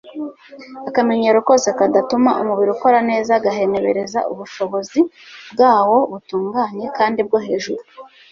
akamenyero 0.89 1.37
kose 1.47 1.67
kadatuma 1.79 2.31
umubiri 2.41 2.69
ukora 2.75 2.99
neza 3.09 3.31
gahenebereza 3.45 4.19
ubushobozi 4.31 4.99
bwawo 5.53 5.97
butunganye 6.11 6.85
kandi 6.97 7.19
bwo 7.27 7.39
hejuru 7.47 7.81